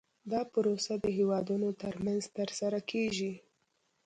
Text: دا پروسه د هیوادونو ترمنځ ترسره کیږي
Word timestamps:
دا 0.31 0.41
پروسه 0.51 0.93
د 1.03 1.05
هیوادونو 1.17 1.67
ترمنځ 1.83 2.23
ترسره 2.37 2.79
کیږي 2.91 3.33